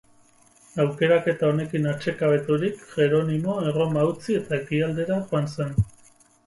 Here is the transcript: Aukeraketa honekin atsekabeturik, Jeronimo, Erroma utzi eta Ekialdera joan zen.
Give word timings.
Aukeraketa 0.83 1.49
honekin 1.51 1.85
atsekabeturik, 1.91 2.81
Jeronimo, 2.95 3.59
Erroma 3.69 4.09
utzi 4.15 4.41
eta 4.43 4.61
Ekialdera 4.63 5.25
joan 5.31 5.57
zen. 5.57 5.81